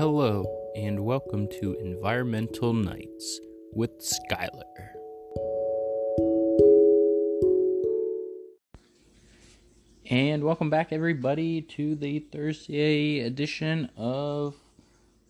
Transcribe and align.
Hello, 0.00 0.46
and 0.74 1.04
welcome 1.04 1.46
to 1.60 1.74
Environmental 1.74 2.72
Nights 2.72 3.38
with 3.74 3.90
Skylar. 4.00 4.62
And 10.08 10.42
welcome 10.42 10.70
back, 10.70 10.90
everybody, 10.90 11.60
to 11.60 11.96
the 11.96 12.20
Thursday 12.20 13.20
edition 13.20 13.90
of 13.94 14.54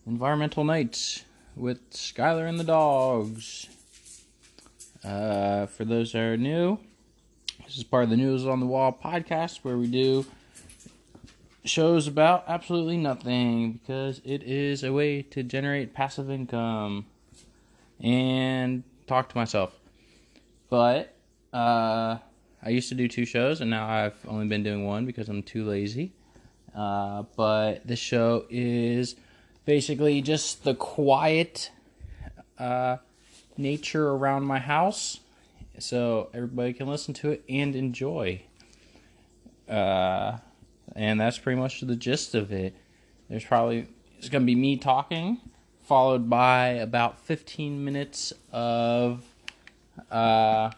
Environmental 0.07 0.63
Nights 0.63 1.25
with 1.57 1.91
Skylar 1.91 2.47
and 2.47 2.57
the 2.57 2.63
dogs. 2.63 3.67
Uh, 5.03 5.65
for 5.65 5.83
those 5.83 6.13
that 6.13 6.21
are 6.21 6.37
new, 6.37 6.79
this 7.65 7.77
is 7.77 7.83
part 7.83 8.05
of 8.05 8.09
the 8.09 8.15
News 8.15 8.47
on 8.47 8.61
the 8.61 8.65
Wall 8.65 8.97
podcast 9.03 9.59
where 9.63 9.75
we 9.75 9.87
do 9.87 10.25
shows 11.63 12.07
about 12.07 12.45
absolutely 12.47 12.97
nothing 12.97 13.73
because 13.73 14.21
it 14.25 14.43
is 14.43 14.83
a 14.83 14.91
way 14.91 15.21
to 15.21 15.43
generate 15.43 15.93
passive 15.93 16.29
income 16.29 17.05
and 17.99 18.83
talk 19.07 19.29
to 19.29 19.37
myself. 19.37 19.73
But 20.69 21.13
uh, 21.53 22.17
I 22.63 22.69
used 22.69 22.89
to 22.89 22.95
do 22.95 23.07
two 23.07 23.25
shows 23.25 23.61
and 23.61 23.69
now 23.69 23.87
I've 23.87 24.17
only 24.27 24.47
been 24.47 24.63
doing 24.63 24.85
one 24.85 25.05
because 25.05 25.29
I'm 25.29 25.43
too 25.43 25.65
lazy. 25.65 26.13
Uh, 26.75 27.23
but 27.35 27.85
this 27.85 27.99
show 27.99 28.45
is 28.49 29.15
basically 29.65 30.21
just 30.21 30.63
the 30.63 30.73
quiet 30.73 31.69
uh, 32.57 32.97
nature 33.57 34.09
around 34.09 34.45
my 34.45 34.59
house 34.59 35.19
so 35.77 36.29
everybody 36.33 36.73
can 36.73 36.87
listen 36.87 37.13
to 37.15 37.31
it 37.31 37.43
and 37.49 37.75
enjoy. 37.75 38.41
Uh, 39.67 40.37
and 40.95 41.19
that's 41.19 41.37
pretty 41.37 41.59
much 41.59 41.81
the 41.81 41.95
gist 41.95 42.35
of 42.35 42.51
it. 42.51 42.75
There's 43.29 43.45
probably 43.45 43.87
it's 44.17 44.29
gonna 44.29 44.45
be 44.45 44.55
me 44.55 44.77
talking, 44.77 45.39
followed 45.83 46.29
by 46.29 46.67
about 46.69 47.19
15 47.19 47.83
minutes 47.83 48.33
of 48.51 49.23
uh, 50.09 50.71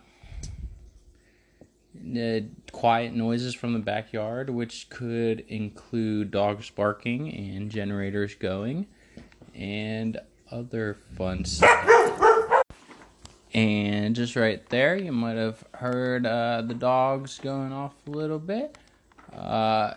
quiet 2.72 3.14
noises 3.14 3.54
from 3.54 3.74
the 3.74 3.80
backyard, 3.80 4.50
which 4.50 4.90
could 4.90 5.42
include 5.48 6.32
dogs 6.32 6.70
barking 6.70 7.34
and 7.34 7.70
generators 7.70 8.36
going, 8.36 8.88
and 9.56 10.20
other 10.52 10.98
fun 11.18 11.46
stuff. 11.46 12.64
And 13.54 14.16
just 14.16 14.36
right 14.36 14.68
there, 14.70 14.96
you 14.96 15.12
might 15.12 15.38
have 15.38 15.64
heard 15.76 16.26
uh, 16.26 16.64
the 16.66 16.74
dogs 16.74 17.40
going 17.40 17.72
off 17.72 17.94
a 18.08 18.10
little 18.10 18.40
bit. 18.40 18.78
Uh, 19.32 19.94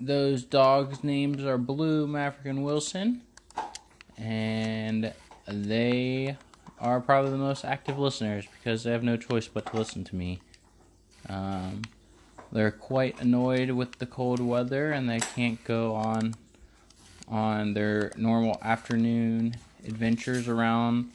those 0.00 0.44
dogs' 0.44 1.04
names 1.04 1.44
are 1.44 1.58
Blue, 1.58 2.06
Maverick, 2.06 2.46
and 2.46 2.64
Wilson, 2.64 3.22
and 4.16 5.12
they 5.46 6.36
are 6.78 7.00
probably 7.00 7.30
the 7.30 7.36
most 7.36 7.64
active 7.64 7.98
listeners 7.98 8.46
because 8.58 8.84
they 8.84 8.92
have 8.92 9.02
no 9.02 9.16
choice 9.16 9.48
but 9.48 9.66
to 9.66 9.76
listen 9.76 10.04
to 10.04 10.16
me. 10.16 10.40
Um, 11.28 11.82
they're 12.52 12.70
quite 12.70 13.20
annoyed 13.20 13.70
with 13.70 13.98
the 13.98 14.06
cold 14.06 14.40
weather 14.40 14.90
and 14.90 15.08
they 15.08 15.20
can't 15.20 15.62
go 15.64 15.94
on 15.94 16.34
on 17.28 17.74
their 17.74 18.10
normal 18.16 18.58
afternoon 18.60 19.54
adventures 19.86 20.48
around 20.48 21.10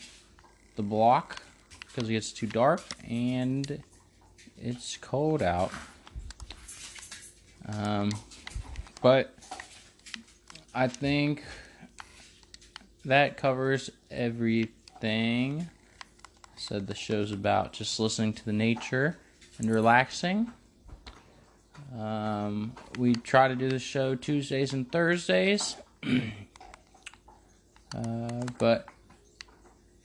the 0.77 0.81
block 0.81 1.41
because 1.87 2.09
it 2.09 2.13
gets 2.13 2.31
too 2.31 2.47
dark 2.47 2.81
and 3.09 3.83
it's 4.61 4.95
cold 4.97 5.41
out. 5.41 5.71
Um, 7.67 8.11
but 9.05 9.35
I 10.73 10.87
think 10.87 11.43
that 13.05 13.37
covers 13.37 13.91
everything. 14.09 15.69
Said 16.55 16.87
the 16.87 16.95
show's 16.95 17.31
about 17.31 17.71
just 17.71 17.99
listening 17.99 18.33
to 18.33 18.43
the 18.43 18.51
nature 18.51 19.19
and 19.59 19.69
relaxing. 19.69 20.51
Um, 21.95 22.73
we 22.97 23.13
try 23.13 23.47
to 23.47 23.55
do 23.55 23.69
the 23.69 23.77
show 23.77 24.15
Tuesdays 24.15 24.73
and 24.73 24.91
Thursdays, 24.91 25.75
uh, 27.95 28.41
but 28.57 28.87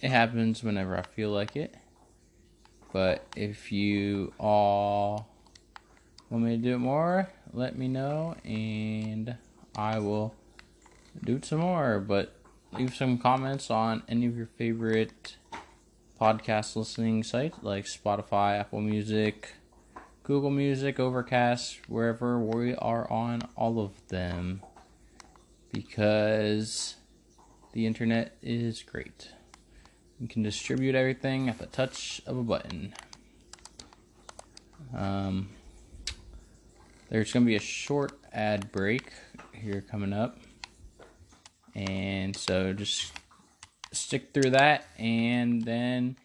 it 0.03 0.11
happens 0.11 0.63
whenever 0.63 0.95
I 0.95 1.03
feel 1.05 1.31
like 1.31 1.57
it. 1.57 1.75
But 2.93 3.25
if 3.35 3.73
you 3.73 4.35
all 4.39 5.30
want 6.31 6.45
me 6.45 6.57
to 6.57 6.63
do 6.63 6.75
it 6.75 6.79
more, 6.79 7.29
let 7.53 7.77
me 7.77 7.89
know 7.89 8.37
and 8.45 9.37
I 9.77 9.99
will 9.99 10.35
do 11.25 11.37
it 11.37 11.45
some 11.45 11.59
more. 11.59 11.99
But 11.99 12.35
leave 12.73 12.95
some 12.95 13.19
comments 13.19 13.71
on 13.71 14.03
any 14.09 14.27
of 14.27 14.37
your 14.37 14.47
favorite 14.47 15.37
podcast 16.21 16.77
listening 16.77 17.25
sites 17.25 17.59
like 17.63 17.87
Spotify, 17.87 18.61
Apple 18.61 18.81
Music, 18.81 19.55
Google 20.23 20.51
Music, 20.51 21.01
Overcast, 21.01 21.81
wherever 21.89 22.39
we 22.39 22.75
are 22.77 23.11
on 23.11 23.43
all 23.57 23.81
of 23.81 24.07
them. 24.09 24.63
Because 25.73 26.97
the 27.73 27.87
internet 27.87 28.37
is 28.43 28.83
great. 28.83 29.31
You 30.21 30.29
can 30.29 30.43
distribute 30.43 30.95
everything 30.95 31.49
at 31.49 31.59
the 31.59 31.67
touch 31.67 32.21
of 32.27 32.37
a 32.37 32.43
button. 32.43 32.95
Um, 34.95 35.51
there's 37.11 37.33
going 37.33 37.45
to 37.45 37.51
be 37.51 37.57
a 37.57 37.61
short 37.61 38.13
ad 38.33 38.73
break 38.73 39.13
here 39.53 39.85
coming 39.91 40.13
up. 40.13 40.39
And 41.75 42.35
so 42.35 42.73
just 42.73 43.13
stick 43.93 44.31
through 44.33 44.51
that, 44.51 44.87
and 44.99 45.63
then 45.63 46.17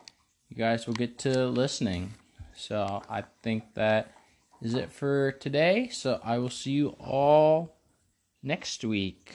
you 0.49 0.55
guys 0.55 0.87
will 0.87 0.93
get 0.93 1.17
to 1.19 1.47
listening. 1.47 2.13
So 2.55 3.01
I 3.09 3.23
think 3.43 3.73
that 3.73 4.13
is 4.61 4.73
it 4.73 4.91
for 4.91 5.33
today. 5.33 5.89
So 5.91 6.19
I 6.23 6.37
will 6.37 6.49
see 6.49 6.71
you 6.71 6.89
all 6.99 7.77
next 8.41 8.83
week. 8.83 9.33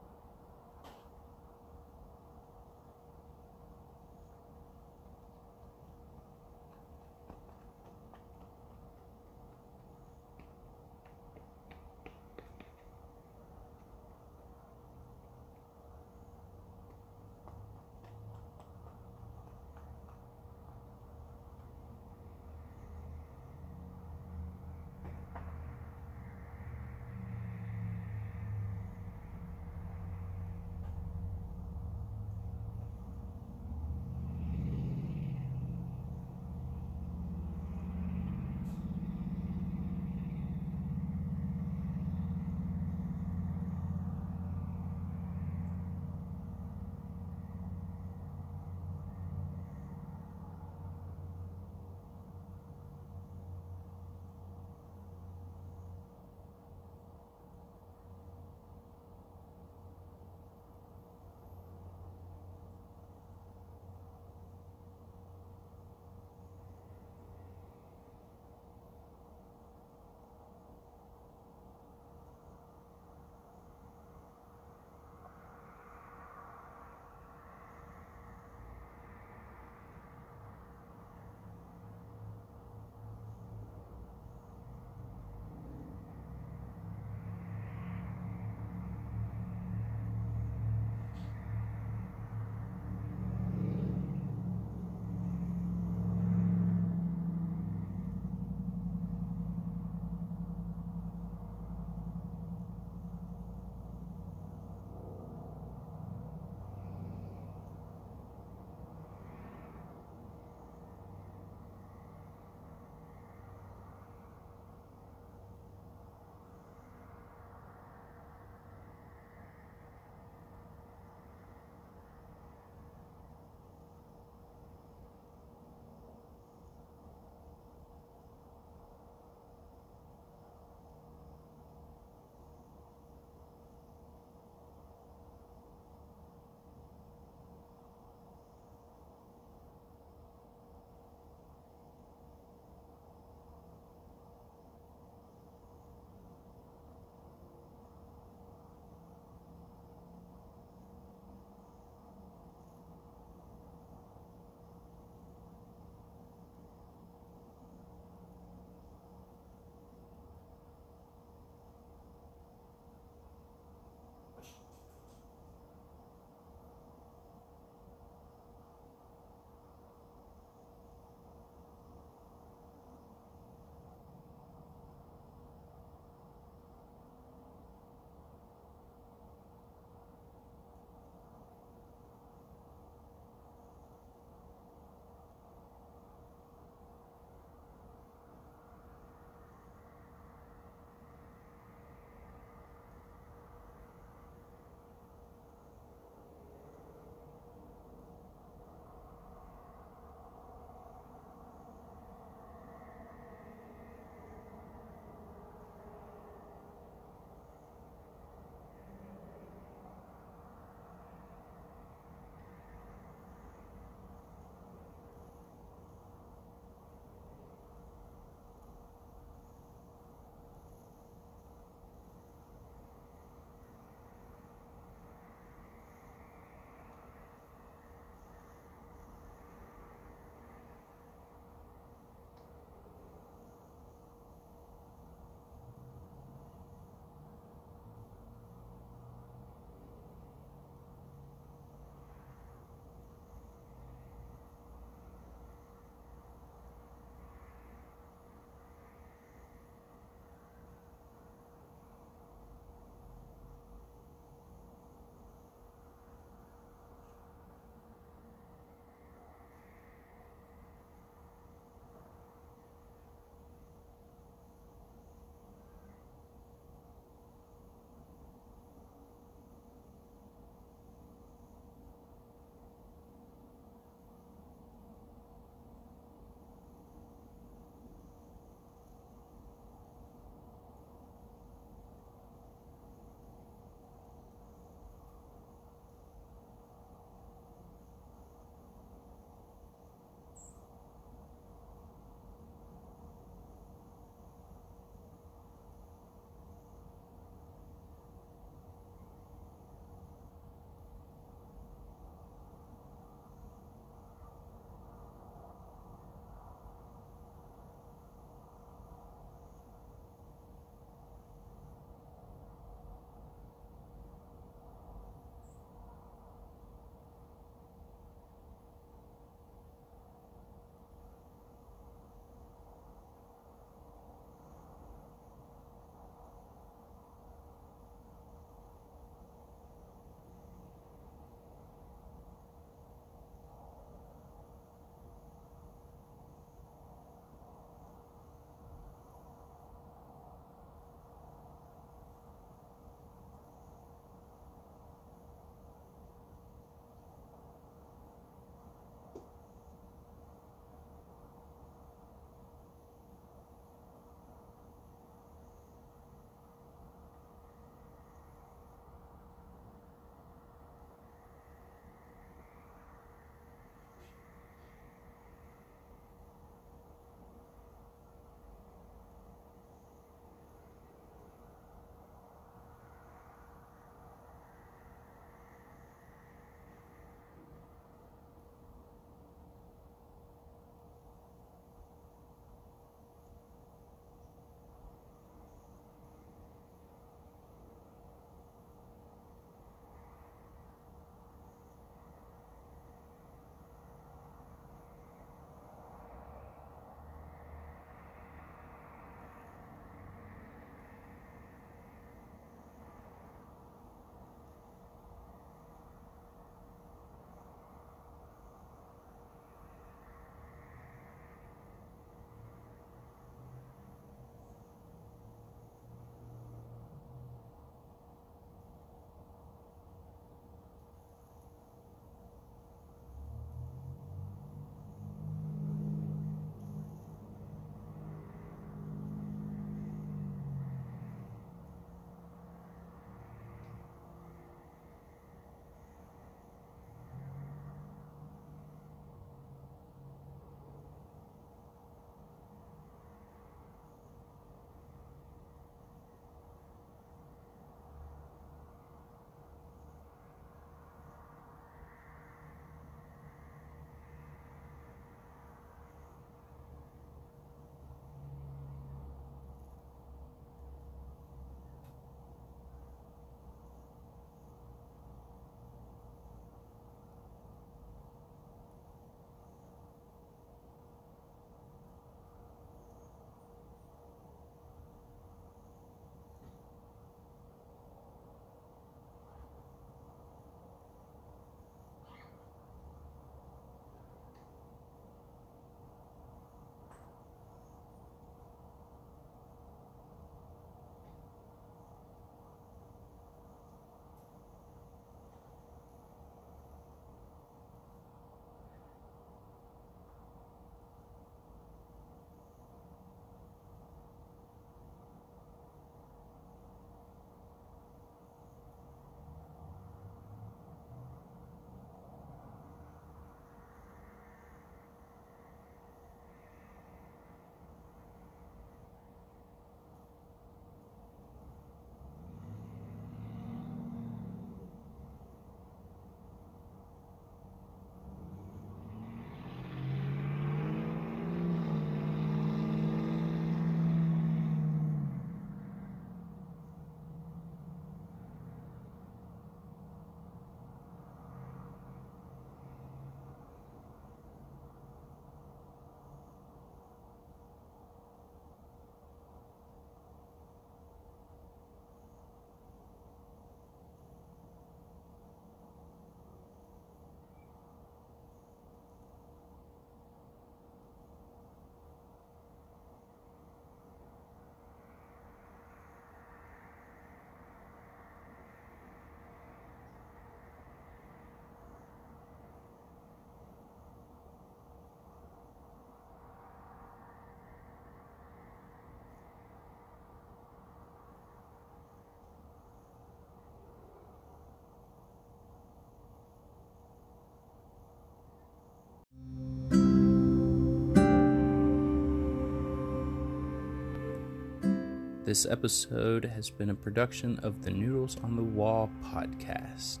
This 595.32 595.46
episode 595.46 596.26
has 596.26 596.50
been 596.50 596.68
a 596.68 596.74
production 596.74 597.38
of 597.38 597.62
the 597.62 597.70
Noodles 597.70 598.18
on 598.22 598.36
the 598.36 598.42
Wall 598.42 598.90
podcast. 599.02 600.00